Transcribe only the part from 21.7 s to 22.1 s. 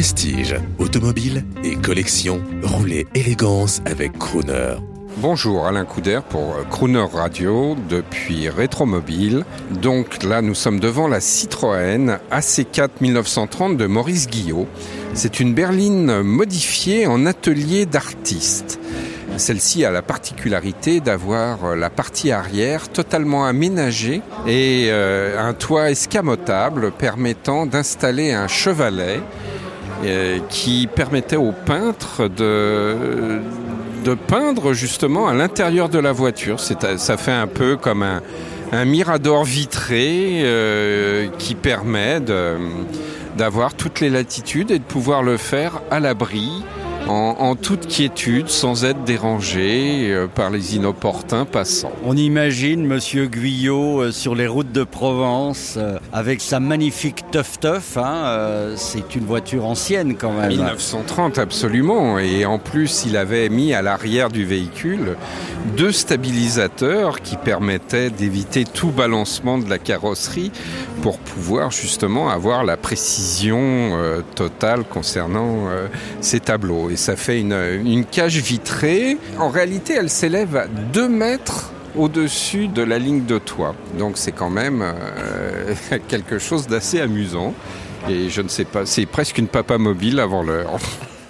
la